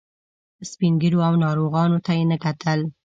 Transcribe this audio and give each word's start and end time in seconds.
سپین 0.71 0.93
ږیرو 1.01 1.19
او 1.27 1.33
ناروغانو 1.43 1.97
ته 2.05 2.11
یې 2.17 2.23
نه 2.31 2.37
کتل. 2.43 2.79